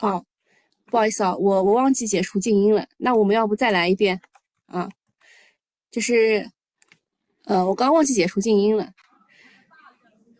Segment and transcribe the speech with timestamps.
[0.00, 0.24] 哦，
[0.86, 2.86] 不好意思啊，我我忘记解除静音了。
[2.98, 4.20] 那我们要不再来一遍
[4.66, 4.88] 啊？
[5.90, 6.50] 就是，
[7.44, 8.90] 呃，我刚忘记解除静音了。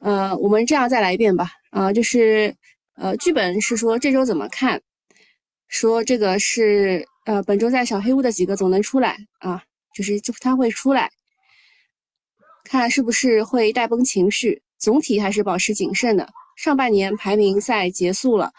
[0.00, 1.50] 呃，我们这样再来一遍吧。
[1.70, 2.54] 啊，就是，
[2.96, 4.80] 呃，剧本是说这周怎么看？
[5.68, 9.62] 说这个是，呃，本周在小黑屋的几个总能出来啊，
[9.94, 11.10] 就是就他会出来，
[12.64, 16.28] 看是不是会带崩情绪，总体还是保持谨慎的。
[16.56, 18.52] 上半年排名赛结束了，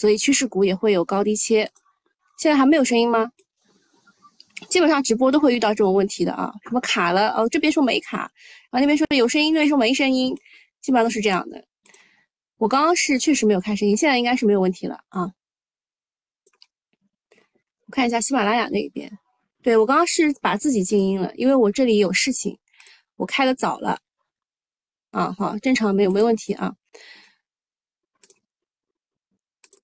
[0.00, 1.70] 所以趋势股也会有高低切。
[2.38, 3.30] 现在还没有声音吗？
[4.70, 8.20] 基本上直播都会遇到这种问题的啊，什么卡了哦，这边说没卡，
[8.70, 10.34] 然后那边说有声音，那边说没声音，
[10.80, 11.62] 基本上都是这样的。
[12.56, 15.30] 我刚刚是确实没有开声音，现在应该是没有问题了啊。
[17.84, 19.18] 我看一下喜马拉雅那边，
[19.62, 22.58] 对我刚刚是把自己静音了，因为我这里有事情，
[23.16, 23.98] 我开的早了
[25.10, 25.34] 啊。
[25.38, 26.74] 好，正常没有没问题啊。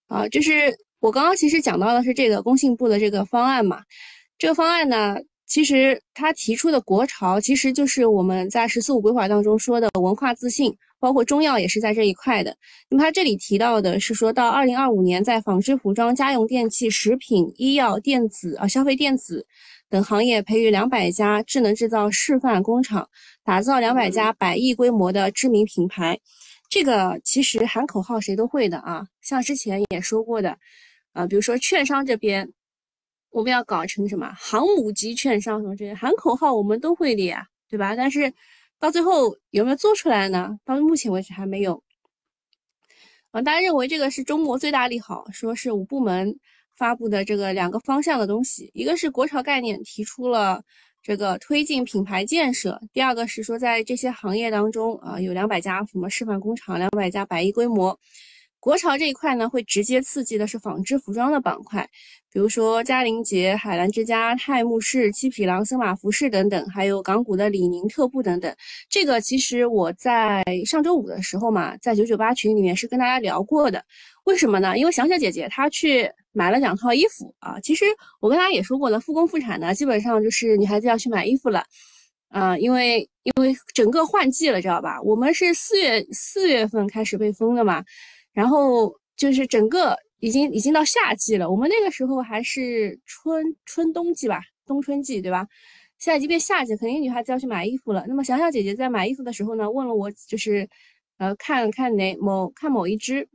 [0.09, 3.83] 啊，就是我刚刚其实讲到的是这个工信部的这个方案嘛。
[4.39, 12.55] 这个方案呢，其实他提出的国潮，其实就是我们在“十四五”规划当中说的文化自信，包括中药也是在这一块的。
[12.91, 19.47] 那么他这里提到的是说到二零二五年，在纺织、服装、家用电器、食品、医药、电子啊、消费电子
[19.89, 23.09] 等行业培育两百家智能制造示范工厂，
[23.43, 26.19] 打造两百家百亿规模的知名品牌。
[26.69, 30.59] 这个其实喊口号谁都会的啊，像之前也说过的，
[31.13, 32.53] 啊，比如说券商这边。
[33.31, 37.95] 我们要搞成什么航母级券商什么这些喊口号，我们都会的呀，对吧？
[37.95, 38.33] 但是
[38.79, 40.59] 到最后有没有做出来呢？
[40.65, 41.83] 到目前为止还没有。
[43.33, 46.35] 啊，大家认为这个是中国最大利好，说是五部门
[46.77, 50.65] 发布的这个两个方向的东西，一个是国潮概念提出了
[51.07, 57.97] 这个推进品牌建设，第二个是说在这些行业当中啊有两百家什么示范工厂，两百家百亿规模。
[58.59, 61.89] 国潮这一块呢，会直接刺激的是纺织服装的板块，
[62.33, 68.53] 比如说嘉陵洁、海澜之家、泰慕士、七匹狼、森马服饰等等，还有港股的李宁、特步等等。
[68.91, 73.85] 这个其实我在上周五的时候嘛，在九九八群里面是跟大家聊过的。
[74.27, 74.77] 为什么呢？
[74.77, 77.59] 因为小小姐姐她去买了两套衣服啊。
[77.61, 77.85] 其实
[78.21, 81.65] 我跟大家也说过了，复工复产呢，基本上就是女孩子要去买衣服了
[82.29, 85.01] 啊，因为因为整个换季了，知道吧？
[85.03, 87.85] 我们是四月四月份开始被封的嘛。
[88.33, 95.47] 然后就是整个已经已经到夏季了，我们那个时候还是春春冬季吧，冬春季对吧？
[95.99, 98.05] 现在已经变夏季，肯定女孩子要去买衣服了。
[98.09, 100.69] 那么小小姐姐在买衣服的时候呢，问了我，就是
[101.17, 103.27] 呃看看哪某看某一只，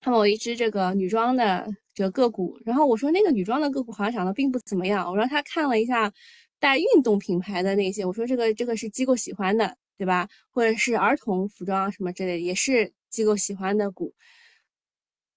[0.00, 6.12] 看某一只这个女装的这个个股，然后我说那个女装的个股好像涨得并不怎么样，我让她看了一下
[6.58, 10.28] 带运动品牌的那些，我说这个这个是机构喜欢的，对吧？
[10.50, 12.92] 或者是儿童服装什么之类的，也是。
[13.10, 14.14] 机构喜欢的股，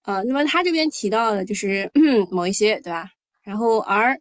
[0.04, 1.89] 啊，那么他这边提到的就是
[2.30, 3.10] 某一些，对吧？
[3.42, 4.15] 然后而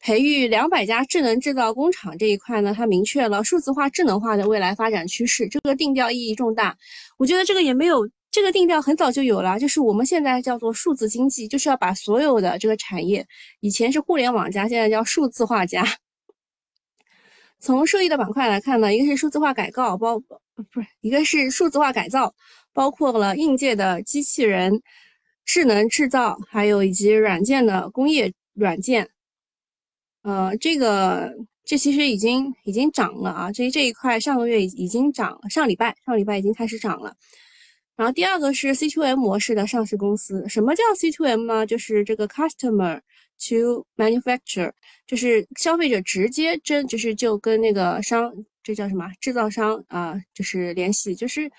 [0.00, 6.74] 培育两百家智能制造工厂这一块呢，它明确了数字化、智能化的未来发展趋势，这个定调意义重大。
[7.18, 13.24] 我觉得这个也没有，这个定调很早就有了，就是我们现在叫做数字经济，就是要把所有的这个产业，
[13.60, 15.86] 以前是互联网加，现在叫数字化加。
[17.60, 22.34] 从受益的板块来看呢，一个是数字化改造，包不是一个是数字化改造。
[22.72, 24.82] 包括了硬件的机器人、
[25.44, 29.08] 智能制造，还有以及软件的工业软件。
[30.22, 31.32] 呃，这个
[31.64, 37.14] 这其实已经已经涨了啊，这这一块上个月已已经涨了，上礼拜上礼拜已经开始涨了。
[37.96, 41.66] 然后第二个是 C to M 模式的上市公司，什么叫 C to M 呢？
[41.66, 43.00] 就是这个 Customer
[43.48, 44.72] to manufacture，
[45.06, 48.32] 就是消费者直接真就是就跟那个商，
[48.62, 51.50] 这叫什么制造商啊，就是联系，就是。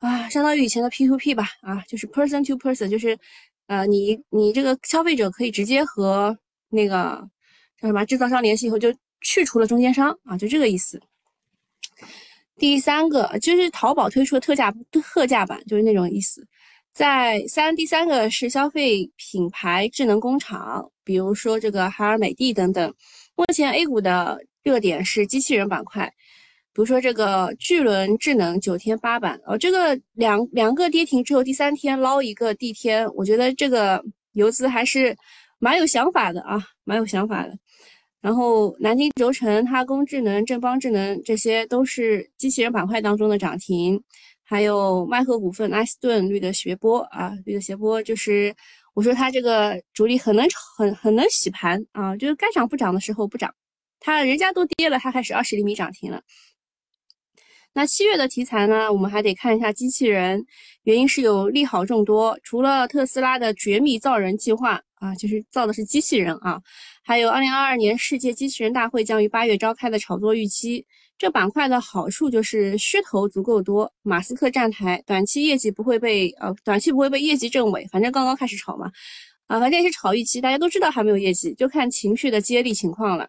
[0.00, 3.18] 啊，相当于以前的 P to P 吧，啊，就是 person to person，就是，
[3.66, 6.34] 呃，你你这个消费者可以直接和
[6.70, 7.28] 那个
[7.78, 8.90] 叫什么制造商联系以后，就
[9.20, 10.98] 去除了中间商啊，就这个意思。
[12.60, 16.46] 第三个就是淘宝推出的特价特价版，就是那种意思。
[16.92, 22.94] 在三，第三个是消费品牌智能工厂，比如说这个海尔、美的等等。
[23.34, 26.12] 目前 A 股的热点是机器人板块。
[26.72, 34.02] 比如说这个巨轮智能九天八板哦，这个两两个跌停之后，第三天捞一个地天，我觉得这个
[34.32, 35.16] 游资还是
[35.58, 37.56] 蛮有想法的啊，蛮有想法的。
[38.20, 44.02] 然后南京轴承、哈工智能、正邦智能，这些都是机器人板块当中的涨停。
[44.42, 48.52] 还有迈赫股份、埃斯顿、绿的斜波啊，绿的斜波就是
[48.94, 50.44] 我说它这个主力很能
[50.76, 53.54] 很很能洗盘啊，就是该涨不涨的时候不涨，
[54.00, 56.20] 它人家都跌了，它开始二十厘米涨停了。
[57.72, 60.44] 那七月的题材呢，我们还得看一下机器人，
[60.82, 66.60] 原因是有利好众多，除了特斯拉的绝密造人计划啊，就是造的是机器人啊，
[67.10, 70.86] 还有二零二二年世界机器人大会将于八月召开的炒作预期。
[71.18, 78.92] 这板块的好处就是噱头足够多，马斯克站台，短期业绩不会被呃，短期不会被业绩证伪，反正刚刚开始炒嘛，
[79.48, 83.28] 啊，反正也是炒预期，大家都知道还没有业绩，就看情绪的接力情况了。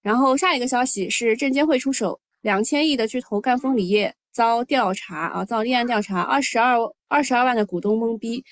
[0.00, 6.78] 然后下一个消息是证监会出手，两千亿的巨头赣锋锂业遭调查啊，遭立案调查，二十二
[7.08, 8.42] 二十二万的股东懵逼。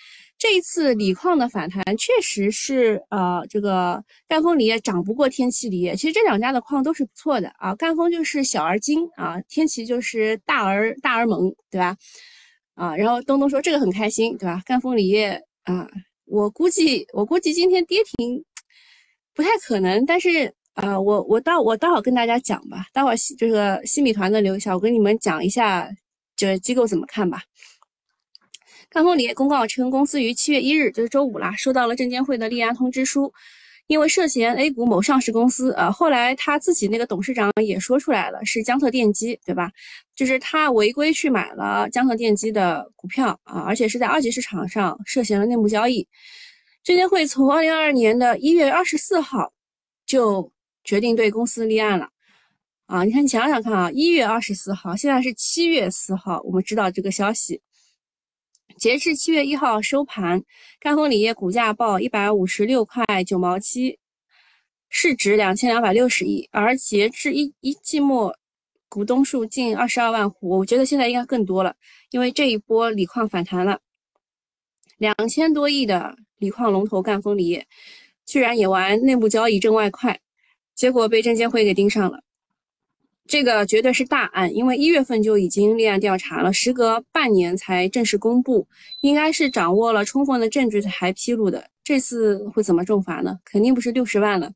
[0.45, 5.97] 这一次锂矿的反弹确实是，呃，这个赣锋锂业涨不过天齐锂业。
[5.97, 11.97] 其实这两家的矿都是不错的啊，赣锋就是小而精啊，天齐就是大而大而猛，对吧？
[12.75, 14.61] 啊，然后东东说这个很开心，对吧？
[14.67, 15.89] 赣锋锂业啊，
[16.27, 18.45] 我估计我估计今天跌停
[19.33, 25.89] 不太可能，但是啊，我我到我待会跟大家讲吧，待会儿这个新米团的留一下，我跟你们讲一下
[26.37, 27.41] 这机构怎么看吧。
[28.95, 33.35] 赣锋锂业公告称，公司于七月一日，就是周五啦，收到了证监会的立案通知书，
[33.89, 39.73] 因为涉嫌 A 股某上市公司，呃，后来他自己那个董事长也说出来了，是江特电机，对吧？
[40.15, 46.07] 就是他违规去买了江特电机的股票啊，而且是在二级市场上涉嫌了内幕交易。
[46.85, 49.53] 证监会从二零二二年的一月二十四号
[50.07, 50.53] 就
[50.85, 52.11] 决定对公司立案了
[52.87, 53.03] 啊！
[53.03, 57.61] 你看，你想想看啊，一月二十四号，现在是七月四号，我们知道这个消息。
[58.85, 60.43] 截至七月一号收盘，
[60.79, 63.99] 赣锋锂业股价报一百五十六块九毛七，
[64.91, 66.47] 市值两千两百六十亿。
[66.53, 68.37] 而截至一一季末，
[68.91, 70.51] 股东数近二十二万户。
[70.51, 71.75] 我觉得现在应该更多了，
[72.11, 73.81] 因为这一波锂矿反弹了，
[74.99, 77.67] 两千多亿的锂矿龙头赣锋锂业，
[78.27, 80.21] 居然也玩内部交易挣外快，
[80.75, 82.21] 结果被证监会给盯上了。
[83.27, 88.69] 这个绝对是大案，因为一月份就已经立案调查了，时隔半年才正式公布，
[89.01, 91.71] 应该是掌握了充分的证据才披露的。
[91.83, 93.39] 这次会怎么重罚呢？
[93.45, 94.53] 肯定不是六十万了。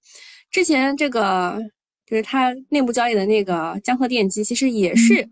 [0.51, 1.59] 之前这个
[2.07, 5.29] 就是他内部交易的那个江河电机，其实也是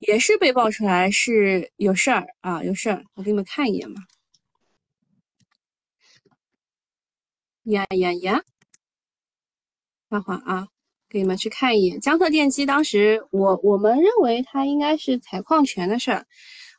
[0.00, 3.04] 也是被爆出来是有事儿啊，有事儿。
[3.14, 3.96] 我给你们看一眼嘛。
[7.64, 8.42] 呀呀呀！
[10.08, 10.68] 等会啊。
[11.16, 16.26] 给你们去看一眼江特电机，当时我我们认为它应该是采矿权的事儿，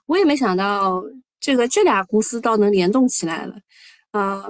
[0.05, 1.03] 我也没想到
[1.39, 3.55] 这个这俩公司倒能联动起来了，
[4.11, 4.45] 啊，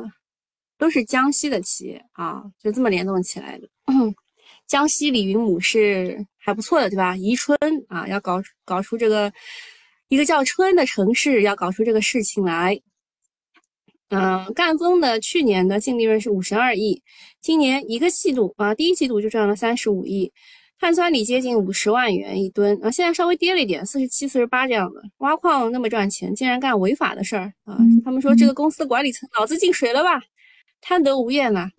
[0.77, 3.70] 都是江西的企业啊，就这么联动起来的。
[4.67, 7.15] 江西李云母是还不错的，对吧？
[7.15, 9.32] 宜春啊，要搞搞出这个
[10.10, 12.77] 一个叫春的城市，要搞出这个事情来。
[14.09, 17.01] 嗯，赣锋的去年的净利润是五十二亿，
[17.41, 20.31] 今年一个季度啊，第一季度就赚了三十五亿，
[20.79, 25.01] 碳酸锂接近五十万元一吨啊，现在稍微跌了一点，四十七、四十八这样的。
[25.17, 27.77] 挖矿那么赚钱，竟然干违法的事儿啊！
[28.05, 30.21] 他们说这个公司管理层脑子进水了吧？
[30.79, 31.69] 贪得无厌呐！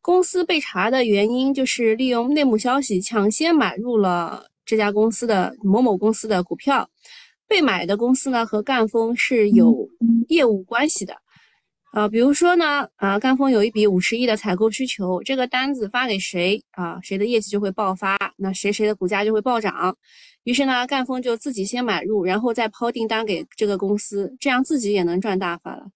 [0.00, 6.88] 公司被查的原因就是利用内幕消息抢先买入了这家公司的某某公司的股票，
[7.46, 9.90] 被买的公司呢和赣锋是有
[10.28, 11.14] 业务关系的。
[11.96, 19.96] 啊，比如说呢，啊，赣锋有一笔五十亿的采购需求，这个单子发给谁啊，谁的业绩就会爆发，那谁谁的股价就会暴涨。
[20.42, 25.86] 于是呢，赣锋就自己先买入，然后再抛订单给这个公司，这样自己也能赚大发了。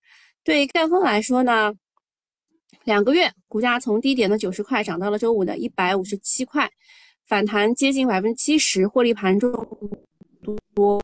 [0.43, 1.75] 对赣锋来说呢，
[2.85, 6.71] 两个月股价从低点的九十块涨到了周五的一百五十七块，
[7.27, 9.53] 反弹接近百分之七十，获利盘中
[10.75, 10.99] 多。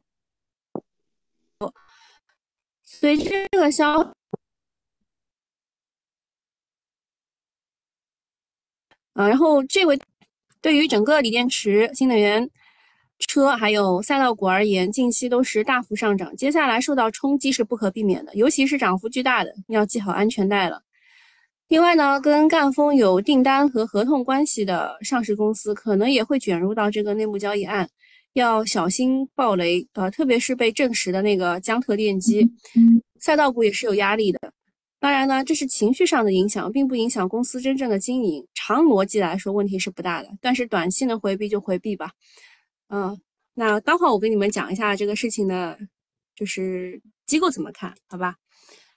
[2.82, 4.14] 随着这个消。
[9.16, 10.00] 啊，然后这位
[10.62, 12.48] 对于整个锂电池、新能源
[13.28, 20.80] 车还有赛道股而言，近期都是大幅上涨，接下来受到冲击是不可避免的，尤其是涨幅巨大的，要系好安全带了。
[21.68, 27.86] 另外呢，跟赣锋有订单和合同关系的上市公司，可能也会卷入到这个内幕交易案，
[28.32, 29.86] 要小心暴雷。
[29.92, 32.50] 呃，特别是被证实的那个江特电机，
[33.20, 34.40] 赛道股也是有压力的。
[34.98, 38.46] 当然呢，这是情绪上的影响，并不影响公司真正的经营。
[38.54, 40.30] 长逻辑来说，问题是不大的。
[40.40, 42.10] 但是短期能回避就回避吧。
[42.88, 43.18] 嗯，
[43.54, 45.78] 那待会我跟你们讲一下这个事情的，
[46.34, 48.36] 就是机构怎么看，好吧？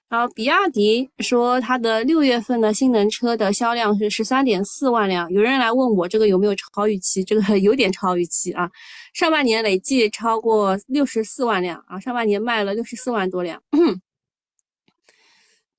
[0.08, 5.30] 然后比亚迪说它的六月份的新能车的销量是十三点四万辆。
[5.32, 7.24] 有人来问我这个有没有超预期？
[7.24, 8.68] 这个 有点超预期啊。
[9.14, 13.62] 上半年累计超过六十四万辆啊，上半年卖了六十四万多辆。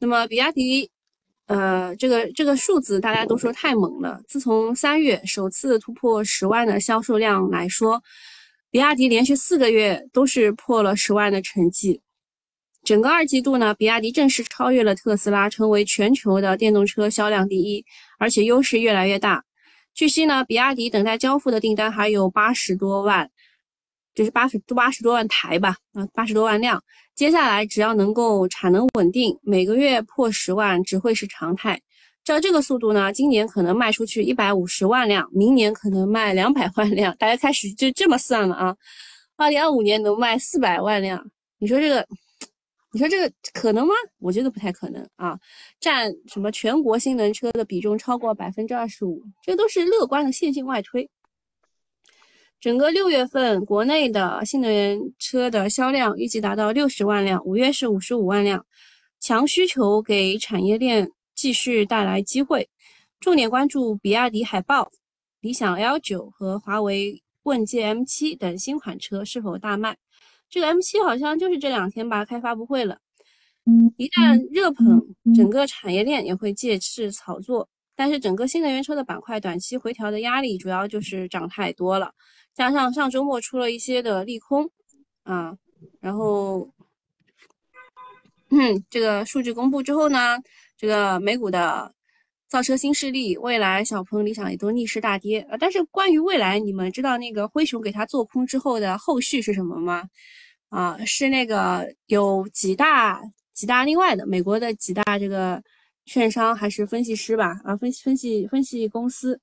[0.02, 0.90] 那么，比亚迪，
[1.46, 4.22] 呃，这个这个数字大家都说太猛了。
[4.26, 8.02] 自从三月首次突破十万的销售量来说，
[8.70, 12.00] 比亚迪连续四个月都是破了十万的成绩。
[12.82, 17.84] 整个二季度呢，比亚迪正式超越了特斯拉，成为全球的电动车销量第一，
[18.18, 19.44] 而且优势越来越大。
[19.92, 23.30] 据悉呢，比亚迪等待交付的订单还有八十多万，
[24.20, 26.78] 就是八十八十多万台吧，啊，八十多万辆。
[27.14, 31.80] 接下来只要能够产能稳定，每个月破十万只会是常态。
[32.22, 38.76] 照这个速度呢，今年可能卖出去一百五十万辆，明年可能卖两百万辆，大家开始就这么算了啊。
[39.38, 41.26] 二零二五年能卖四百万辆，
[41.58, 42.06] 你说这个？
[42.92, 43.94] 你说这个可能吗？
[44.18, 45.38] 我觉得不太可能啊！
[45.80, 51.08] 占什么全国新能源车的比重超过百分之二十五，这都是乐观的线性外推。
[52.60, 58.66] 整个六月份国内的新能源车的销量预计达到六十万辆，五月是五十五万辆，
[59.18, 62.68] 强需求给产业链继续带来机会。
[63.18, 64.90] 重点关注比亚迪海豹、
[65.40, 69.96] 理想 L 九和华为问界 M 七等新款车是否大卖。
[70.50, 72.98] 这个 M7 好像就是这两天吧开发布会了，
[73.96, 75.00] 一旦热捧，
[75.34, 77.68] 整个产业链也会借势炒作。
[77.96, 82.12] 但是整个新能源车的板块短期回调的压力主要就是涨太多了，
[82.60, 84.70] 加上上周末出了一些的利空
[85.22, 85.56] 啊，
[85.98, 86.68] 然后，
[88.50, 90.36] 嗯，这个数据公布之后呢，
[90.76, 91.90] 这个美股的
[92.48, 95.56] 造车新势力未来、小鹏、理想也都逆势大跌啊。
[95.58, 100.04] 但是关于未来，你们知道那个灰熊给他做空之后的后续是什么吗？
[100.68, 103.22] 啊，是那个有几大
[103.54, 105.62] 几大另外的美国的几大这个
[106.04, 107.58] 券商还是分析师吧？
[107.64, 109.40] 啊，分析分析分析公司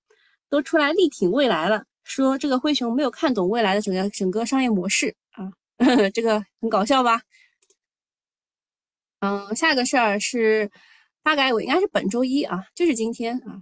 [0.52, 5.52] 都出来力挺未来了，说这个灰熊没有看懂未来的整个整个商业模式啊，
[6.14, 7.22] 这个很搞笑吧？
[9.20, 10.72] 嗯，下一个事儿是
[11.24, 13.62] 发改委，应该是本周一啊，就是今天啊，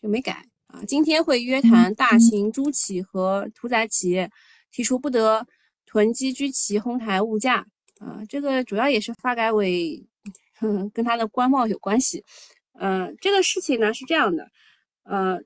[0.00, 4.30] 就没改啊，今天会约谈大型猪企和屠宰企业，
[4.70, 5.46] 提出不得。
[5.92, 7.66] 囤积居奇哄抬物价
[7.98, 10.06] 啊，这个主要也是发改委，
[10.94, 12.24] 跟他的官帽有关系。
[12.78, 14.48] 嗯，这个事情呢是这样的，
[15.02, 15.40] 呃，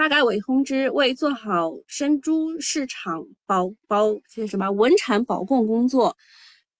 [0.00, 6.16] 发改委通知，为做好生猪市场保保这什么稳产保供工作。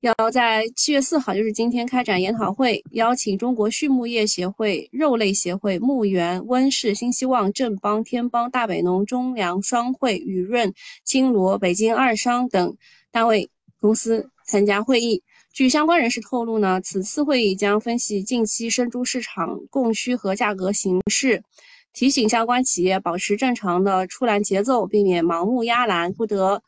[0.01, 10.73] 要在七月四号，就是今天开展研讨会，邀请中国畜牧业协会、肉类协会、牧原、温氏、新希望、正邦、天邦、大北农、中粮双汇、雨润、
[11.05, 12.75] 金罗、北京二商等
[13.13, 13.51] 单位
[13.83, 15.23] 公司参加会议。
[15.53, 21.43] 据相关人士透露呢，此次会议将分析近期生猪市场供需和价格形势，
[21.93, 26.63] 提醒相关企业保持正常的出栏节奏，避免盲目压栏，不得。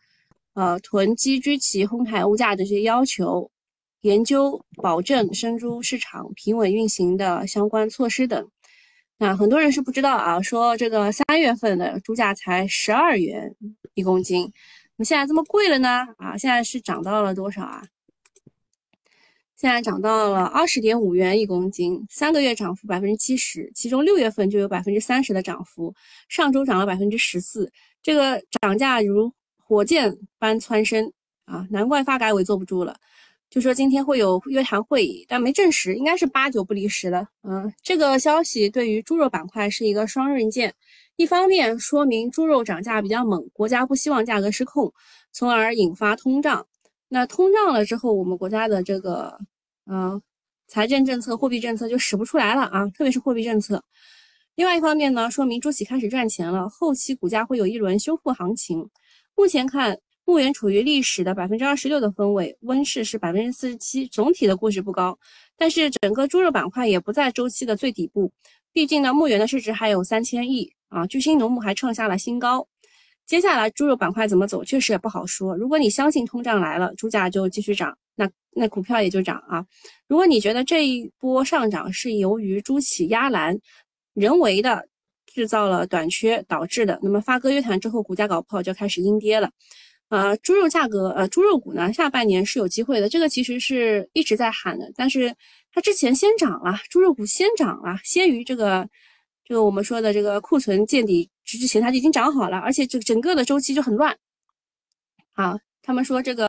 [0.55, 3.50] 呃，囤积居奇、哄抬物价这些要求，
[4.02, 8.50] 研究保证生猪市场平稳运行的相关措施等。
[9.17, 13.55] 那很多人是不知道啊，说这个三月份的猪价才十二元
[13.95, 14.52] 一公斤，
[14.97, 16.07] 那现在这么贵了呢？
[16.19, 17.83] 啊，现在是涨到了多少啊？
[19.62, 25.95] 现在涨到了二十点五元一公斤，三个月涨幅百分之七十，其中六月份就有百分之三十的涨幅，
[26.28, 27.71] 上周涨了百分之十四，
[28.02, 29.33] 这个涨价如。
[29.64, 31.11] 火箭般蹿升
[31.45, 31.64] 啊！
[31.71, 32.95] 难怪发改委坐不住了，
[33.49, 37.26] 就说今天会有约谈会议，但没证实，应该是八九不离十了。
[37.45, 40.75] 嗯，这个消息对于猪肉板块是一个双刃剑，
[41.16, 44.92] 一方面说明猪肉涨价比较猛，国家不希望价格失控，
[45.33, 46.66] 从而引发通胀。
[47.09, 49.38] 那通胀了之后，我们国家的这个
[49.87, 50.23] 嗯
[50.69, 53.85] 财政政策、货币政策就使不出来了啊，特别是货币政策。
[54.55, 58.89] 另外一方面呢，说明猪企开始赚钱了，后期股价会有一轮修复行情。
[59.35, 65.19] 目前看，牧原处于历史的百分之二十六的分位，温氏是百分之四十七，总体的估值不高。
[65.57, 68.33] 但是整个猪肉板块也不在周期的最底部，
[68.73, 72.67] 毕竟呢，牧原的市值还有三千亿啊，巨星农牧还创下了新高。
[73.33, 75.57] 接下来猪肉板块怎么走，确实也不好说。
[75.57, 79.65] 如果你相信通胀来了，猪价就继续涨，那那股票也就涨啊。
[80.07, 83.59] 如果你觉得这一波上涨是由于猪企压栏，
[84.12, 84.87] 人为的。
[85.35, 89.51] 制造了短缺导致的，那么发哥约谈之后，股价搞不好就开始阴跌了。
[90.11, 93.09] 呃，猪肉价格，呃，猪肉股呢，下半年是有机会的。
[93.09, 95.35] 这个其实是一直在喊的，但是
[95.73, 98.87] 它之前先涨了，猪肉股先涨了，先于这个
[99.43, 104.17] 这个我们说的这个库存见底之前，它就已经涨好了，而且这整个的周期就很乱。
[105.33, 106.49] 好，他们说这个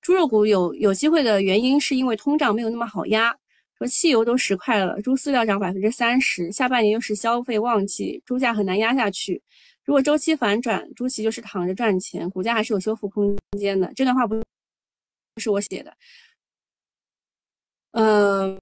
[0.00, 3.36] 猪肉股有有机会的原因，是因为通胀没有那么好压。
[3.78, 9.42] 说汽油都十块了，猪饲料涨百分之三十，下半年又是消费旺季，猪价很难压下去。
[9.84, 13.92] 如果周期反转，猪企就是躺着赚钱，股价还是有修复空间的。
[13.94, 14.34] 这段话不
[15.36, 15.94] 是我写的，
[17.92, 18.58] 嗯，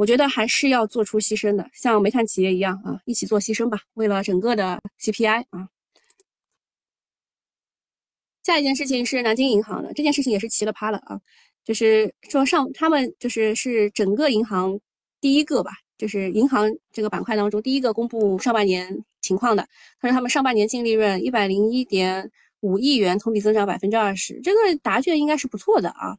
[0.00, 5.68] 我觉得还是要做出牺牲的，像煤炭企业一样啊，一起做牺牲吧，为了整个的 CPI 啊。
[8.42, 11.20] 下一件事情是南京银行的，这件事情也是奇了趴了啊，
[11.66, 14.80] 就是说上他们就是是整个银行
[15.20, 19.68] 第一个吧，就是银行这个板块当中第一个公布上半年情况的。
[20.00, 22.30] 他说他们上半年净利润一百零一点
[22.60, 26.16] 五亿元，同比增长百分之二十，这个答卷应该是不错的啊，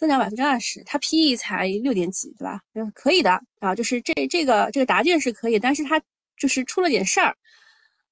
[0.00, 2.62] 增长百分之二十，它 PE 才六点几，对吧？
[2.72, 6.00] 嗯，可以的啊，就是这这个这个答卷是可以，但是它
[6.38, 7.36] 就是出了点事儿。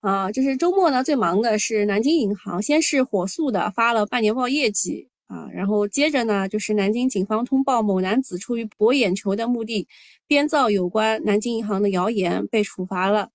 [0.01, 9.89] 啊，就是周末呢，最忙的是南京银行，先是火速的发了半年报业绩啊，然后接着呢，就是南京警方通报某男子出于博眼球的目的，
[10.27, 13.31] 编造有关南京银行的谣言被处罚了。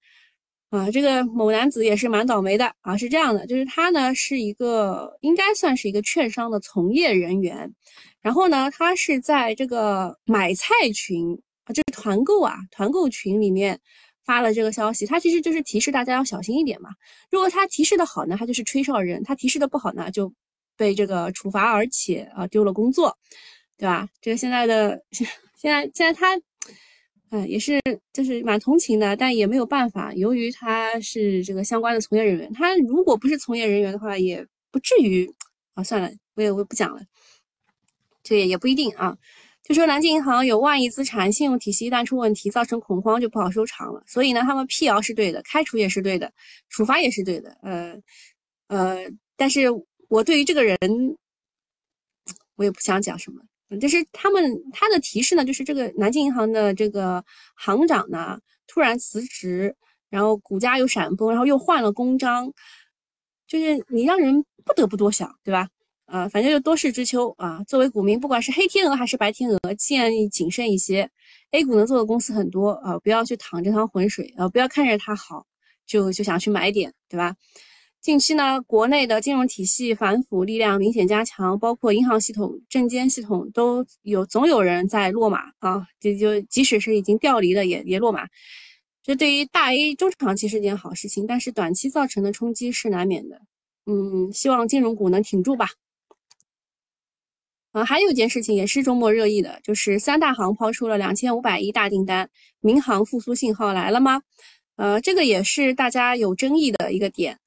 [0.69, 7.71] 啊，这个某男子也是蛮倒霉的啊，是这样的，就是他呢是一个应该算是一个券商的从业人员，
[8.23, 13.79] 然后呢，他是在这个买菜群啊，就是团购啊，团购群里面。
[14.25, 16.89] 发了这个消息，他其实就是提示大家要小心一点嘛。
[17.29, 20.33] 如果他提示的好呢，他就是吹哨人；他提示的不好呢，就
[20.77, 23.17] 被这个处罚，而且啊丢了工作，
[23.77, 24.07] 对吧？
[24.21, 26.39] 这个现在的现现在现在他，
[27.31, 27.81] 嗯，也是
[28.13, 30.13] 就是蛮同情的，但也没有办法。
[30.13, 35.29] 由于他是这个相关的从业人员，他如果不是从业人员的话，也不至于
[35.73, 35.83] 啊。
[35.83, 37.01] 算了，我也我也不讲了，
[38.23, 39.17] 这也也不一定啊。
[39.63, 44.03] 就说南京银行有万亿资产，信用体系一旦出问题，造成恐慌就不好收场了。
[44.05, 46.31] 所以呢，他们辟谣是对的，开除也是对的，
[46.67, 47.57] 处罚也是对的。
[47.61, 47.95] 呃
[48.67, 49.05] 呃，
[49.37, 49.67] 但是
[50.09, 50.77] 我对于这个人，
[52.55, 53.41] 我也不想讲什么。
[53.79, 57.23] 就是他们他的提示呢，就是这个南京银行的这个
[57.55, 59.73] 行长呢突然辞职，
[60.09, 62.51] 然后股价又闪崩，然后又换了公章，
[63.47, 65.69] 就是你让人不得不多想，对吧？
[66.13, 67.63] 啊，反正就多事之秋啊。
[67.67, 71.09] 作为股民，不管是黑天鹅还是白天鹅，建议谨慎一些。
[71.49, 75.47] A 股能做的公司很多啊，不要去淌这趟浑水啊，不要看着它好
[75.87, 77.35] 就就想去买点，对吧？
[77.99, 85.87] 近期呢，国内的金融体系反腐力量明显加强，包括银行系统、证监系统都有总有人在落马啊。
[85.99, 88.27] 就就即使是已经调离了，也也落马。
[89.01, 93.41] 这对于大 A 中长期是件好事情，但是短期造成的冲击是难免的。
[93.87, 95.69] 嗯，希望金融股能挺住吧。
[97.73, 102.29] 啊，还有一件事情也是周末热议的，就是三大行抛出了两千五百亿大订单，
[102.61, 104.21] 民航复苏信号来了吗？
[104.75, 107.37] 呃，这个也是大家有争议的一个点，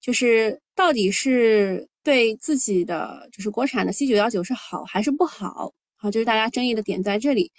[0.00, 5.72] 就是到底是对自己的就是国产的 C 九幺九是好还是不好？
[5.96, 7.50] 好，就是大家争议的点在这里。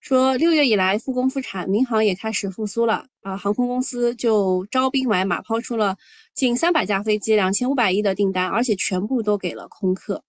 [0.00, 5.96] 说六月以来复工复产，民航也开始复苏了啊，航空公司就招兵买马，抛出了
[6.34, 10.22] 近三百架飞机，两千五百亿的订单，而且全部都给了空客。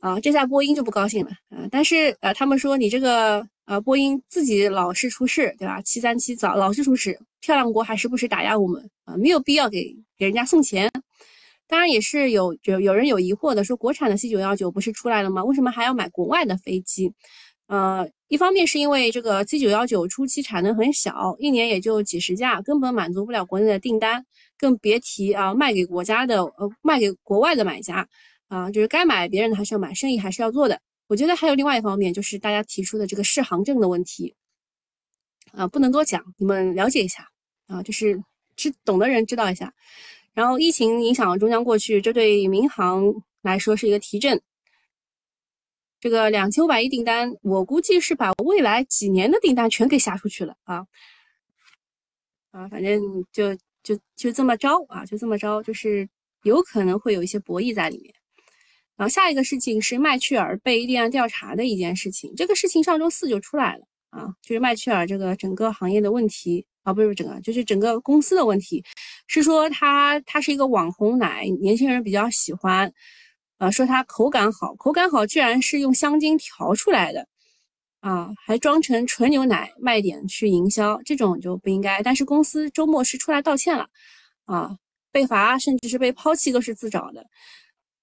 [0.00, 1.68] 啊，这下波音就不高兴了啊！
[1.70, 5.80] 但是呃，他们说你这个呃，波音自己老是出事，对吧？
[5.82, 10.90] 七三七早老是出事，漂亮国还时不时打压我们啊，没有必要给给人家送钱。
[11.68, 15.44] 当然也是有有有人有疑惑的，说国产的 C 九幺九不是出来了吗？
[15.44, 17.12] 为什么还要买国外的飞机？
[17.68, 24.24] 呃，一方面是因为这个 C 九幺九初期产能很小，一年也就几十架，根本满足不了国内的订单，
[24.58, 28.08] 更别提啊卖给国家的呃卖给国外的买家。
[28.50, 30.80] 啊，就是该买别人的还是要买，生意还是要做的。
[31.06, 34.34] 我觉得还有另外一方面，就是大家提出的这个适航证的问题，
[35.52, 37.28] 啊，不能多讲，你们了解一下
[37.68, 38.20] 啊，就是
[38.56, 39.72] 知懂的人知道一下。
[40.34, 43.04] 然后疫情影响终将过去，这对民航
[43.40, 44.42] 来说是一个提振。
[46.00, 50.86] 这个两千五百亿订单，我估计是把未来几年的订单全给下出去了啊
[52.50, 53.00] 啊，反正
[53.32, 56.08] 就就就这么着啊，就这么着，就是
[56.42, 58.14] 有可能会有一些博弈在里面。
[59.00, 68.84] 然后下一个事情是麦趣尔被立案调查的一件事情，这个事情上周四就出来了啊，就是麦趣尔这个整个行业的问题啊，不是整个，就是整个公司的问题，
[69.26, 72.92] 是说它它是一个网红奶，年轻人比较喜欢，
[73.56, 77.26] 呃，说它口感好，口感好居然是用香精调出来的
[78.00, 82.02] 啊，还装成纯牛奶卖点去营销，这种就不应该。
[82.02, 83.88] 但是公司周末是出来道歉了
[84.44, 84.76] 啊，
[85.10, 87.24] 被罚甚至是被抛弃都是自找的。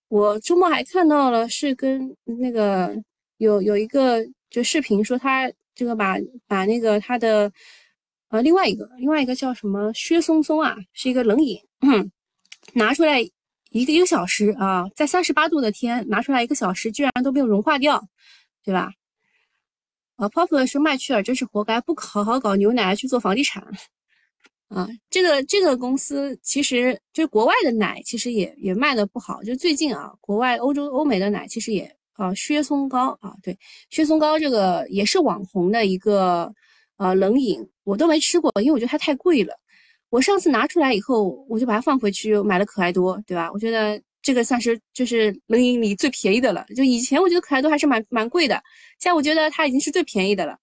[0.10, 2.96] 我周末还看到了，是跟那个
[3.38, 6.17] 有有一个就视频说他这个把
[6.48, 7.52] 把那个他的
[8.30, 11.60] 呃另外一个另外一个叫什么薛松松啊，是一个冷饮，
[12.74, 13.20] 拿出来
[13.72, 18.02] 一个一个小时啊，在三十八度的天拿出来一个小时，居然都没有融化掉，
[18.63, 18.91] 对吧？
[20.15, 23.63] 啊，Pope 说麦趣尔真是活该，不好好搞牛奶去做房地产。
[24.69, 29.41] 啊，这个这个公司其实就是国外的奶，其实也也卖的不好。
[29.43, 33.58] 就最近啊，国外欧洲欧美的奶其实也啊，薛松糕啊，对，
[33.89, 36.53] 薛松糕这个也是网红的一个
[36.97, 39.53] 呃冷饮，我都没吃过，因为我觉得它太贵了。
[40.10, 43.49] 我上次拿出来以后，我就把它放回去，买了可爱多，对吧？
[43.53, 46.65] 我觉得这个算是就是冷饮里最便宜的了。
[46.75, 48.56] 就以前我觉得可爱多还是蛮蛮贵的，
[48.99, 50.58] 现在我觉得它已经是最便宜的了。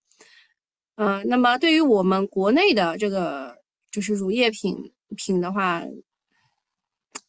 [0.96, 3.54] 嗯，那么对于我们国内的这个
[3.94, 4.76] 就是乳业品
[5.16, 5.84] 品的话，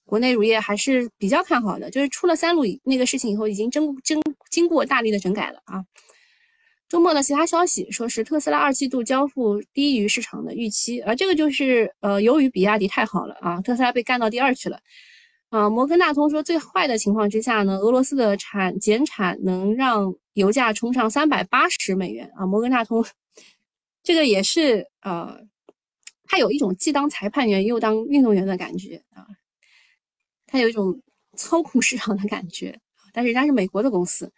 [0.04, 1.91] 国内乳业还是比较看好的。
[1.91, 5.86] 就是出了三鹿那个事情以后，已经经经经过大力的整改了啊。
[6.89, 14.80] 周末的其他消息说是特斯拉二季度交付低于市场的预期，而这个就是呃由于比亚迪太好了啊，特斯拉被干到第二去了。
[15.49, 22.47] 啊，摩根大通说最坏的情况之下呢，俄罗斯的产减产能让油价冲上三百八十美元啊。
[22.47, 23.06] 摩根大通
[24.04, 25.39] 这个也是呃，
[26.27, 29.25] 他有一种既当裁判员又当运动员的感觉啊，
[30.47, 31.01] 他有一种
[31.38, 32.79] 操控市场的感觉，
[33.13, 34.31] 但是人家是美国的公司。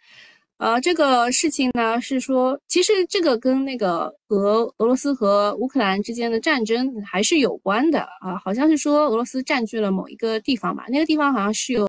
[0.58, 11.88] 呃，这个事情呢是说，其实这个跟那个俄俄罗斯和乌克兰之间的战争还是有关的啊，好像是说俄罗斯占据了某一个地方吧，那个地方好像是有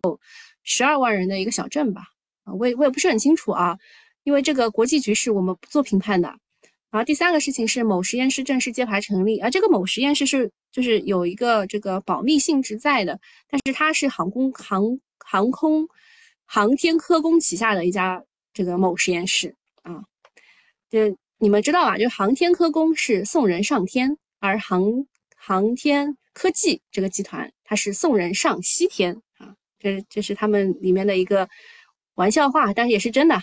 [0.62, 2.04] 十二万人的一个小镇吧，
[2.44, 3.76] 啊，我也我也不是很清楚啊，
[4.24, 6.32] 因为这个国际局势我们不做评判的。
[6.92, 15.88] 然后第三个事情是某实验室正式揭牌成立，啊，这个某实验室是就是有一个这个保密性质在的，但是它是航空航航空
[16.46, 18.24] 航天科工旗下的一家。
[18.52, 20.04] 这个某实验室啊，
[20.90, 21.98] 就你们知道吧？
[21.98, 25.06] 就航天科工是送人上天，而航
[25.38, 29.56] 航天科技这个集团它是送人上西天啊。
[29.78, 31.48] 这这是他们里面的一个
[32.16, 33.40] 玩笑话，但是也是真的。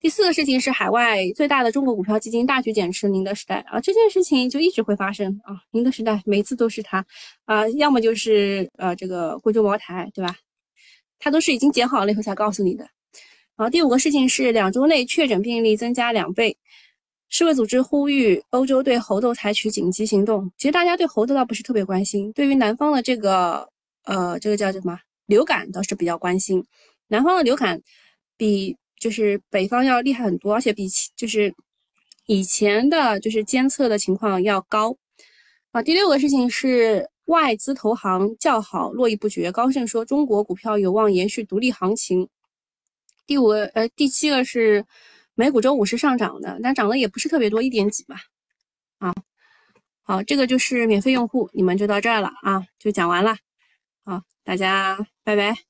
[0.00, 5.60] 第四个事情是海外最大的中国股票基金大举减持宁德时代啊，这件事情就一直会发生啊。
[5.72, 7.04] 宁德时代每次都是它
[7.44, 10.34] 啊，要么就是呃这个贵州茅台，对吧？
[11.18, 12.88] 它都是已经减好了以后才告诉你的。
[13.56, 16.56] 好，第五个事情是两周内确诊病例增加两倍，
[17.28, 20.50] 世卫组织呼吁欧洲对猴痘采取紧急行动。
[20.56, 23.68] 其实大家对猴痘倒不是特别关心，对于南方的这个
[24.04, 26.64] 呃这个叫什么流感倒是比较关心。
[27.08, 27.82] 南方的流感
[28.38, 30.86] 比就是北方要厉害很多，而且比
[31.16, 31.52] 就是
[32.26, 34.96] 以前的就是监测的情况要高。
[35.72, 42.28] 啊，第六个事情是外资投行叫好络绎不绝，高盛说中国股票有望延续独立行情。
[43.26, 44.84] 第五个，呃，第七个是
[45.34, 48.16] 美股周五是上涨的，但涨的也不是特别多，一点几吧。
[48.98, 49.14] 啊，
[50.02, 53.36] 好，这个就是免费用户，你们就到这儿了啊，就讲完了。
[54.04, 55.69] 好，大家拜拜。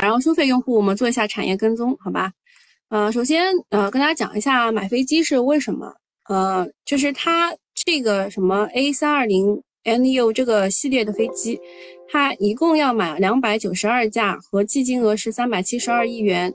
[0.00, 2.32] 然后收费用户，我们做一下产业跟踪，好吧？
[2.88, 5.94] 呃，首先，呃，跟大家讲一下买飞机是为什么？
[6.28, 7.54] 呃，就是它
[7.86, 9.62] 这个什么 A 三二零。
[9.86, 11.60] neo 这个系列的飞机，
[12.08, 16.50] 它一共要买两百九十二架，合计金额是三百七十二亿元。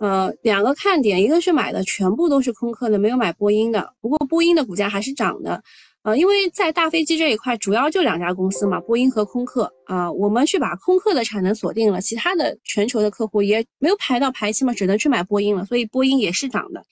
[0.00, 3.94] 呃，两个看点，一个是买的全部都是空客的，没有买波音的。
[4.00, 5.62] 不过波音的股价还是涨的。
[6.02, 10.10] 呃，因为在大飞机这一块，主要就两家公司嘛，波音和空客啊。
[10.10, 16.82] 我们去把空客的产能锁定了，其他的全球的客户也没有排到排期嘛，只能去买波音了，所以波音也是涨的。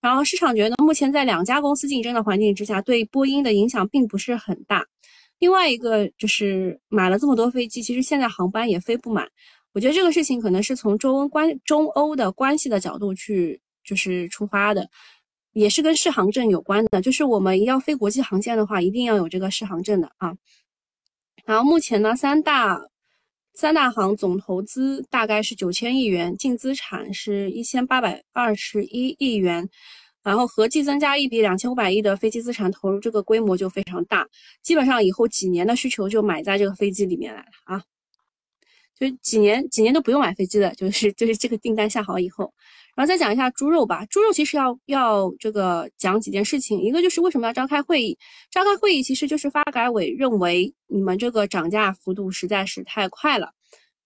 [0.00, 4.84] 然后市场觉得目前在两家公司竞争的环境之下，对波音的影响并不是很大。
[5.38, 9.28] 另外一个就是买了这么多飞机，其实现在航班也飞不满。
[9.72, 14.88] 我觉得这个事情可能是从中欧关中欧的关系的角度去就是出发的，
[15.52, 17.00] 也是跟适航证有关的。
[17.00, 20.34] 就是我们要飞国际航线的话，一定要有这个适航证的啊。
[21.44, 22.80] 然后目前呢，三大
[23.54, 29.68] 三大行总投资大概是九千亿元，净资产是一千八百二十一亿元，
[30.22, 34.28] 然后合计增加一笔两千五百亿的飞机资产投入，这个规模就非常大，
[34.62, 37.82] 基本上以后几年的需求就买在这个飞机里面来了啊，
[39.00, 42.52] 就几年几年都不用买飞机的，就是就是这个订单下好以后。
[42.94, 44.04] 然后再讲一下猪肉吧。
[44.06, 48.18] 猪肉其实要要这个讲几件事情，一个就是为什么要召开会议？
[48.50, 53.52] 召开会议其实就是发改委认为你们这个涨价幅度实在是太快了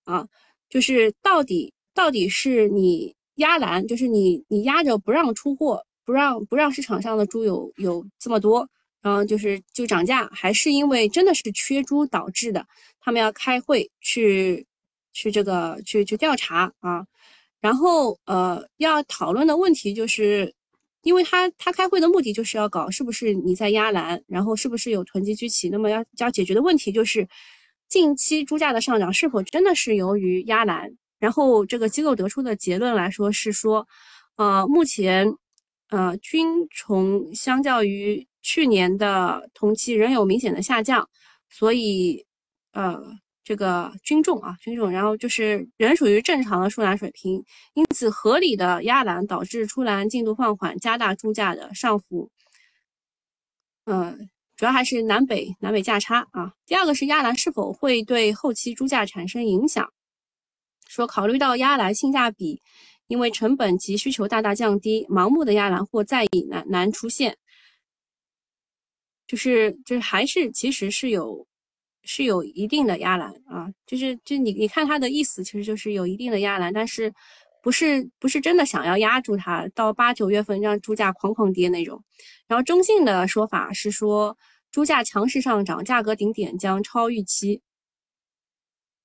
[0.05, 0.29] 啊，
[0.71, 8.69] 就是到底到底是你压栏，就是你你压着不让出货，不让不让市场上的猪有有这么多，
[9.03, 12.65] 然后就是就涨价，还是因为真的是缺猪导致的？
[13.01, 14.65] 他们要开会去
[15.15, 17.07] 去这个去去调查啊。
[17.61, 20.55] 然后，呃，要讨论的问题就是，
[21.01, 25.71] 因为他他开会的目的就是要搞是不是你在压栏，然后是不是有囤积居奇。
[25.71, 27.27] 那么要要解决的问题就是，
[27.89, 30.95] 近期猪价的上涨是否真的是由于压栏？
[31.19, 33.89] 然后这个机构得出的结论来说是说，
[34.37, 35.27] 呃，目前，
[35.89, 41.09] 呃，菌虫相较于去年的同期仍有明显的下降，
[41.49, 42.27] 所以，
[42.73, 43.03] 呃。
[43.45, 52.31] 这个均重啊，均重，然后就是仍属于正常的出栏水平，因此合理的压栏导致出栏进度放缓，加大猪价的上浮。
[53.85, 56.55] 嗯，主要还是南北南北价差啊。
[56.65, 59.93] 第二个是压栏是否会对后期猪价产生影响？
[60.89, 62.63] 说考虑到压栏性价比，
[63.09, 67.37] 因为成本及需求大大降低，盲目的压栏或再以难难出现。
[69.27, 71.47] 就是就是还是其实是有
[72.05, 77.13] 是有一定的压栏啊，就是就你你看它的意思，其实就是有一定的压栏，但是
[77.63, 82.03] 不是不是真的想要压住它，到八九月份让猪价狂狂跌那种。
[82.47, 84.37] 然后中性的说法是说，
[84.71, 87.63] 猪价强势上涨，价格顶点将超预期。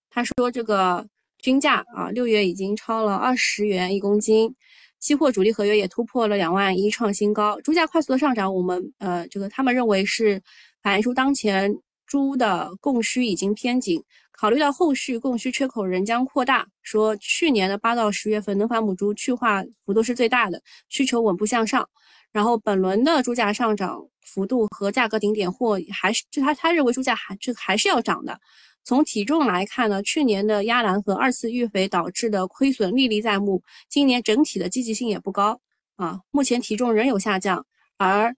[0.09, 1.07] 他说这个
[1.37, 4.55] 均价啊，六月已经超了二十元一公斤。
[4.99, 7.61] 期货主力合约也突破了两万一，创新高。
[7.61, 10.41] 猪价快速的上涨，我们呃，这个他们认为是
[10.81, 11.73] 反映出当前
[12.09, 14.03] 猪的供需已经偏紧。
[14.31, 21.87] 考虑到后续供需缺口仍将扩大，说去年的八到十月份能繁母猪去化幅度是最大的，需求稳步向上。
[22.31, 28.39] 然后本轮的猪价上涨幅度和价格顶点或还是就他他认为猪价还这还是要涨的。
[28.85, 35.59] 从体重来看呢，去年的压栏和二次育肥导致的亏损历历在目，今年整体的积极性也不高
[35.97, 36.21] 啊。
[36.31, 37.65] 目前体重仍有下降，
[37.97, 38.33] 而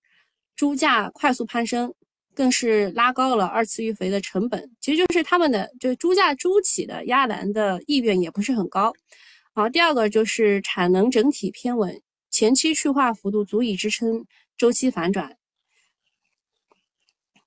[0.55, 1.93] 猪价快速攀升，
[2.33, 4.71] 更是拉高了二次育肥的成本。
[4.79, 8.93] 其实就是他们的，就是猪价猪企的压栏的意愿也不是很高
[9.53, 9.69] 好。
[9.69, 14.25] 第二个就是产能整体偏稳，前期去化幅度足以支撑
[14.57, 15.37] 周期反转。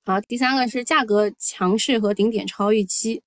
[0.03, 3.23] 好，第三个是价格强势和顶点超预期，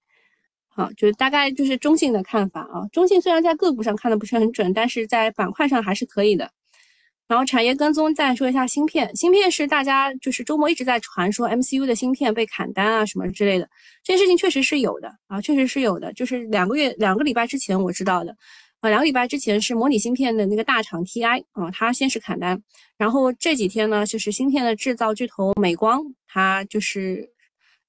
[0.69, 2.87] 好，就是大概就是中性的看法啊。
[2.93, 6.53] 中性虽然在个股上看的不是很准，但是在板块上还是可以的。
[7.29, 13.69] 然后产业跟踪再说一下芯片，芯片是大家就是周末一直在传说 MCU 的芯片被砍单啊什么之类的，
[14.03, 18.35] 这件事情确实是有的啊，确实是有的，就是两个月两个礼拜之前我知道的。
[18.81, 22.63] 啊，两个礼拜之前是模拟芯片的那个大厂 TI 啊，它先是砍单，
[22.97, 27.29] 然后这几天呢，就是芯片的制造巨头美光，它就是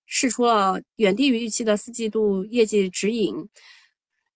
[0.07, 3.35] 试出了远低于预期的四季度业绩指引，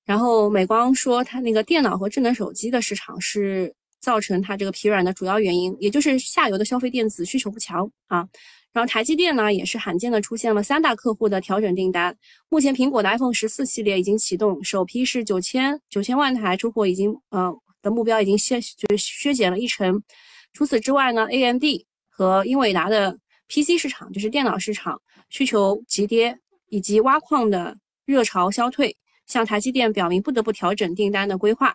[0.06, 8.28] 然后美光说它那个电脑和智能手机的市场是造成它这个疲软的主要原因，也就是下游的消费电子需求不强啊。
[8.74, 12.14] 然后台积电呢，也是罕见的出现了三大客户的调整订单。
[12.50, 17.50] 目前苹果的 iPhone 十四系列已经启动，首批是九千九千万台出货，已经呃
[17.82, 20.04] 的目标已经削就是削减了一成。
[20.52, 21.64] 除此之外呢，AMD
[22.10, 26.38] 和英伟达的 PC 市场，就是电脑市场需求急跌，
[26.68, 31.74] 以及挖矿的热潮消退，向台积电表明不得不调整订单的规划。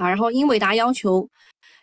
[0.00, 1.28] 啊，然后英伟达要求。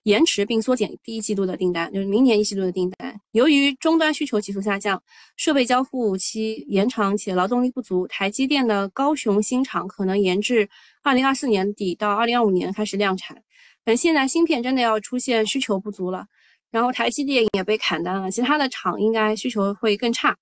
[0.03, 3.19] 延迟并缩减第一季度的订单，就是明年一季度的订单。
[3.33, 5.03] 由于终端需求急速下降，
[5.35, 10.69] 设备交付期延长且劳动力不足，台积电的高雄新厂可能延至
[11.03, 13.43] 二零二四年底到二零二五年开始量产。
[13.83, 16.25] 但现在芯片真的要出现需求不足了，
[16.71, 20.37] 然后台积电也被砍单了，其他的厂应该需求会更差。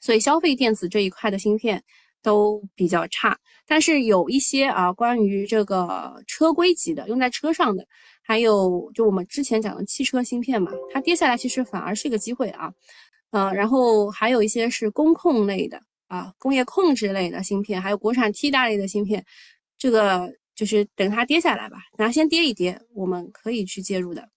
[0.00, 1.84] 所以消费电子这一块的芯片
[2.22, 7.86] 都比较差，但是有一些啊，关于这个车规级的，用在车上的。
[8.22, 12.70] 还有就我们之前讲的汽车芯片嘛，它跌下来其实反而是一个机会啊，
[13.30, 19.24] 嗯，然后还有一些是工控类的啊，工业控制类的芯片，还有国产替代类的芯片，
[19.78, 24.28] 这个就是等它跌下来吧，等它先跌一跌，我们可以去介入的。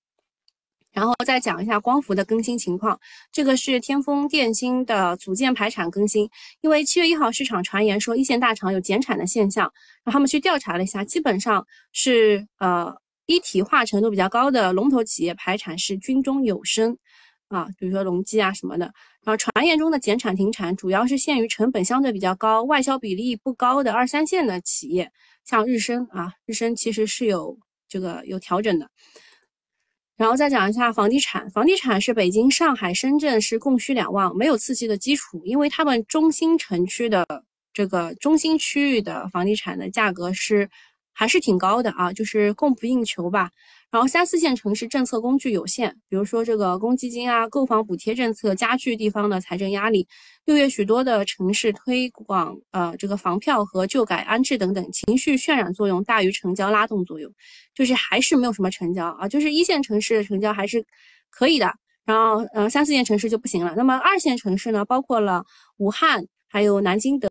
[0.92, 3.00] 然后再讲一下光伏的更新情况，
[3.32, 6.30] 这个是天风电芯的组件排产更新，
[6.62, 9.64] 因为七月一号市场传言说一线大厂有减产的现象，
[10.04, 12.96] 然后他们去调查了一下，基本上是呃。
[13.28, 16.98] 一体化程度比较高的龙头企业排产是军中有升，
[17.48, 18.86] 啊，比如说隆基啊什么的。
[19.24, 25.10] 然后传言中的减产停产，主要是限于成本相对比较高、外销比例不高的二三线的企业，
[25.46, 28.90] 像日升啊，日升其实是有这个有调整的。
[30.18, 37.26] 然后再讲一下房地产，房地产是北京、上海、深圳是供需两旺，没有刺激的基础，因为他们中心城区的
[37.74, 40.70] 这个中心区域的房地产的价格是。
[41.14, 43.52] 还是挺高的啊，就是供不应求吧。
[43.92, 50.08] 然后三四线城市政策工具有限，比如说这个公积金啊、购房补贴政策加剧地方的财政压力。
[50.46, 57.30] 六月许多的城市推广呃这个房票和旧改安置等等，情绪渲染作用大于成交拉动作用，
[57.76, 59.28] 就是还是没有什么成交啊。
[59.28, 60.84] 就是一线城市的成交还是
[61.30, 61.72] 可以的，
[62.06, 63.74] 然后呃三四线城市就不行了。
[63.76, 65.44] 那么二线城市呢，包括了
[65.78, 67.30] 武汉还有南京等。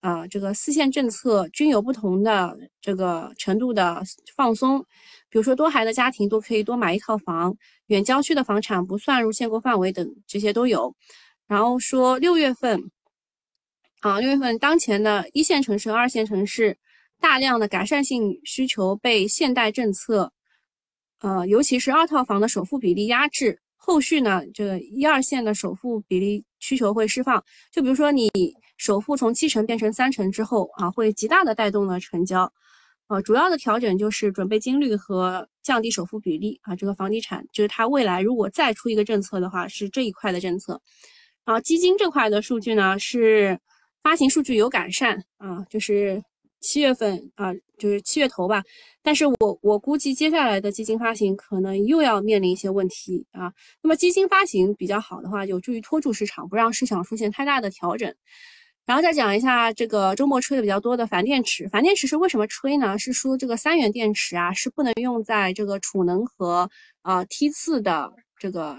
[0.00, 4.02] 啊，这个四线政策均有不同的这个程度的
[4.34, 4.80] 放松，
[5.28, 7.54] 比如说多孩的家庭都可以多买一套房，
[7.86, 10.94] 远郊区的房产不算入限购范围等，这些都有。
[11.46, 12.90] 然后说六月份，
[14.00, 16.78] 啊，六月份当前的一线城市、二线城市
[17.20, 20.32] 大量的改善性需求被现代政策，
[21.20, 23.60] 呃，尤其是二套房的首付比例压制。
[23.76, 27.42] 后续呢，这个一二线的首付比例需求会释放。
[27.72, 28.30] 就比如说你
[28.80, 32.50] 首付从七成变成三成之后啊，会极大的带动了成交。
[33.08, 36.74] 呃，主要的调整就是准备金率和降低首付比例啊。
[36.74, 40.80] 这个房地产就是它未来如果再出一个政策的话，是这一块的政策。
[41.44, 43.60] 然后基金这块的数据呢，是
[44.02, 46.22] 发行数据有改善啊，就是
[46.62, 48.64] 七月份啊，就是七月头吧。
[49.02, 53.52] 但是我我估计接下来的基金发行可能又要面临一些问题啊。
[53.82, 58.14] 那么基金发行比较好的话，有助于拖住市场，不让市场出现太大的调整。
[58.90, 61.68] 然后再讲一下这个周末吹的比较多的钒电池。
[61.68, 62.98] 钒电池是为什么吹呢？
[62.98, 66.68] 是说这个三元电池啊是不能用在这个储能和
[67.02, 68.76] 呃梯次的这个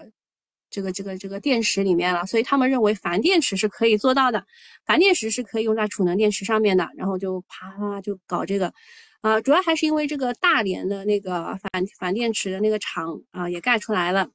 [0.70, 2.26] 这个这个这个电池里面了。
[2.26, 4.44] 所以他们认为钒电池是可以做到的，
[4.86, 6.86] 钒电池是可以用在储能电池上面的。
[6.98, 8.74] 然后就啪啪就搞这个，
[9.22, 14.28] 啊，主要还是因为这个大连的那个钒钒电池的那个厂啊也盖出来了。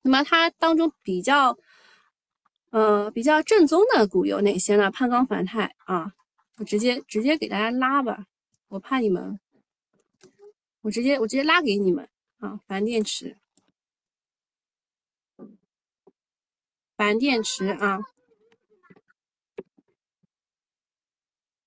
[0.00, 1.58] 那么它当中比较。
[2.70, 4.90] 呃，比较正宗的股有哪些呢？
[4.90, 6.12] 攀钢反钛啊，
[6.58, 8.26] 我直接直接给大家拉吧，
[8.68, 9.40] 我怕你们，
[10.82, 12.06] 我直接我直接拉给你们
[12.38, 12.60] 啊。
[12.68, 13.38] 钒电池，
[16.96, 18.00] 钒电池啊，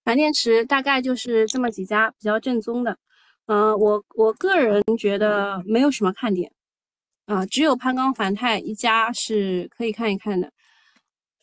[0.05, 2.99] 钒电池大概就是这么几家比较正宗的。
[3.47, 6.53] 嗯，我我个人觉得没有什么看点
[7.25, 10.53] 啊，只有攀钢反钛一家是可以看一看的。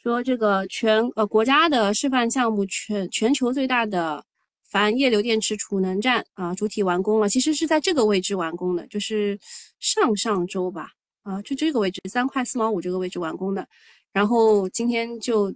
[0.08, 4.24] 说这个全呃国家的示范项目，全全球最大的
[4.70, 7.28] 钒液流电池储能站啊，主体完工了。
[7.28, 9.38] 其实是在这个位置完工的，就是
[9.80, 10.92] 上上周吧，
[11.24, 13.68] 啊，就这个位置三块四毛五这个位置完工的。
[14.10, 15.52] 然后今天就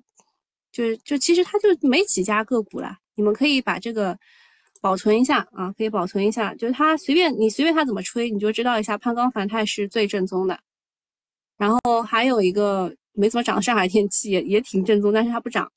[0.70, 4.14] 就就其实它就没几家个股了，你们可以把这个
[4.82, 10.60] 保存一下啊，可以保存一下，就是它随便你随便它怎么吹，你就知道一下攀钢钒钛是最正宗的。
[11.56, 12.94] 然后还有一个。
[13.12, 15.72] 没怎么涨，上海电气也也挺正宗，但是它不涨，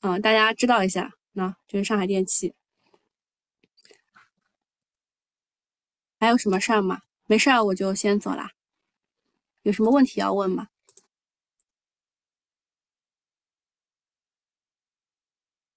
[0.00, 2.54] 嗯，大家知道一下，那就是上海电气。
[6.20, 7.00] 还有什么事儿吗？
[7.26, 8.50] 没事儿，我就先走啦。
[9.62, 10.68] 有什么问题要问吗？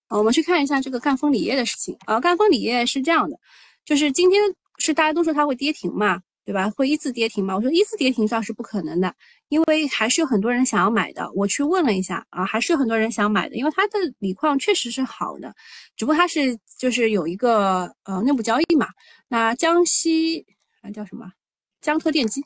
[0.08, 2.20] 好，我们去看一下这个赣锋锂业的事情啊。
[2.20, 3.40] 赣锋锂业是这样的，
[3.86, 4.42] 就是今天
[4.78, 6.22] 是大家都说它会跌停嘛。
[6.44, 6.70] 对吧？
[6.72, 7.56] 会一字跌停吗？
[7.56, 9.14] 我说一字跌停倒是不可能的，
[9.50, 11.32] 因为还是有很多人想要买的。
[11.34, 15.54] 我去问了一下啊，还是有很多人想买的，因为它的锂矿确实是好的，
[15.96, 18.88] 只不过它是就是有一个呃内部交易嘛。
[19.28, 20.46] 那江西
[20.82, 21.32] 啊叫什么？
[21.80, 22.44] 江特电机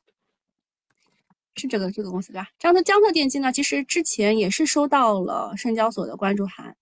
[1.55, 2.49] 是这个这个公司对吧？
[2.59, 6.75] 江特江特电机呢，其实之前也是收到了深交所的关注函，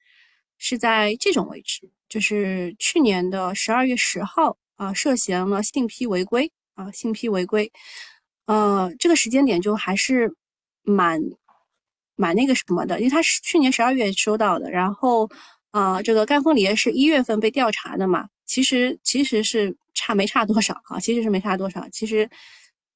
[0.57, 6.51] 是在这种位置，就是去年的十二月十号啊，涉嫌了信披违规。
[6.75, 7.71] 啊，信批违规，
[8.45, 10.33] 呃，这个时间点就还是
[10.83, 11.21] 蛮
[12.15, 15.29] 蛮那个什么的，因为他是去年十二月收到的，然后
[15.71, 22.29] 啊，这个赣锋锂业是一月份被调查的嘛，其实其实是差没差多少啊，其实是没差多少，其实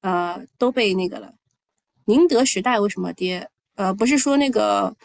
[0.00, 1.32] 呃都被那个了。
[2.04, 3.48] 宁德时代为什么跌？
[3.74, 4.96] 呃，不是说那个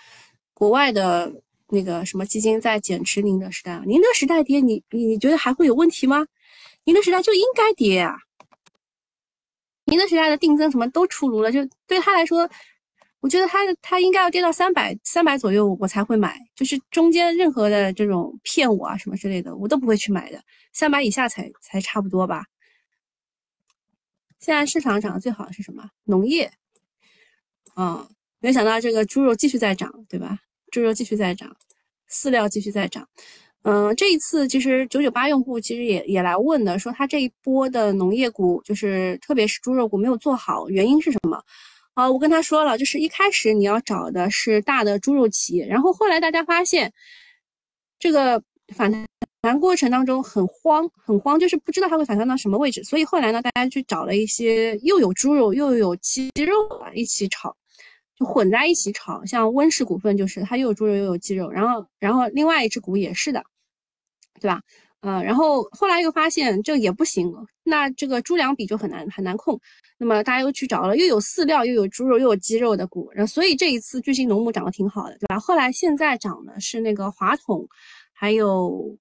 [0.54, 1.32] 国外的
[1.68, 3.84] 那个什么基金在减持宁德时代啊？
[3.86, 6.26] 宁德时代跌，你你觉得还会有问题吗？
[6.86, 8.16] 宁德时代就应该跌啊！
[9.94, 12.50] 宁德学校的定增什么都出炉了，就对他来说，
[13.20, 22.48] 我觉得他他应该要跌到三百三百左右我才会买，就是中间任何的这种骗我啊什么之类的，我都不会去买的，三百以下才才差不多吧。
[24.40, 25.88] 现在市场涨得最好的是什么？
[26.06, 26.52] 农业，
[27.76, 30.40] 嗯，没想到这个猪肉继续在涨，对吧？
[30.72, 31.56] 猪肉继续在涨，
[32.10, 33.08] 饲料继续在涨。
[33.64, 41.42] 嗯，这一次其实九九八用户其实也也来问的，说他这一波的农业股，就是特别是猪肉股没有做好，原因是什么？
[41.94, 46.92] 啊，我跟他说了，就是一开始你要找的是大的猪肉企业，然后后来大家发现
[47.98, 48.44] 这个
[48.76, 48.92] 反
[49.42, 56.54] 弹过程当中很慌，很慌，就是不知道它会反弹到什么位置，所以后来呢，大家去找了一些又有猪肉又有鸡肉
[56.84, 57.56] 啊一起炒，
[58.20, 63.42] 就混在一起炒，像温氏股份就是它又有猪肉又有鸡肉，然后然后另外一只股也是的。
[64.44, 64.62] 对吧？
[65.00, 67.34] 呃，然后后来又发现这也不行，
[67.64, 69.58] 那这个猪粮比就很难很难控。
[69.98, 75.40] 那么大家又去找了又有饲料又有猪肉又有鸡肉的股，然后所以这一次巨星农牧涨得挺好的，对吧？
[75.40, 77.66] 后来现在涨的是那个华统，
[78.12, 78.98] 还有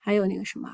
[0.00, 0.70] 还有那个什么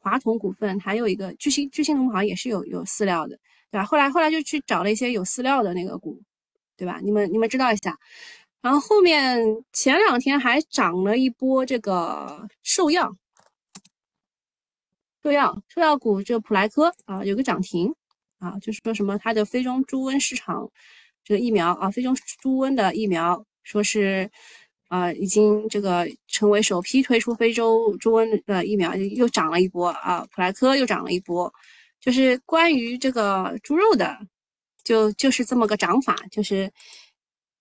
[0.00, 3.38] 华统股份，还有一个巨星巨星农牧好像也是有有饲料的，
[3.70, 3.84] 对吧？
[3.84, 6.20] 后来后来就去找了一些有饲料的那个股，
[6.76, 6.98] 对吧？
[7.00, 7.96] 你们你们知道一下。
[8.62, 9.42] 然后后面
[9.72, 13.16] 前两天还涨了一波这个兽药，
[15.22, 17.94] 兽药兽药股，这普莱科啊有个涨停，
[18.38, 20.70] 啊，就是说什么它的非洲猪瘟市场
[21.24, 24.30] 这个疫苗啊，非洲猪瘟的疫苗说是
[24.88, 31.50] 啊，已经这个成为首批推出非洲猪瘟的疫苗，又涨了一波啊，普莱科又涨了一波，
[32.00, 34.18] 就是关于这个猪肉的，
[34.82, 36.70] 就就是这么个涨法，就是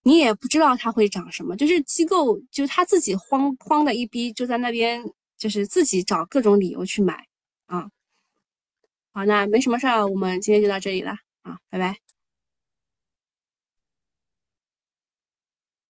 [0.03, 5.03] 你也不知道它会涨什么，就是机构就他自己慌慌的一逼，就在那边
[5.37, 7.25] 就是自己找各种理由去买
[7.67, 7.89] 啊。
[9.11, 11.11] 好，那没什么事儿，我们今天就到这里了
[11.43, 12.08] 啊，拜拜。